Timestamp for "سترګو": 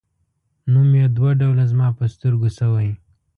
2.13-2.49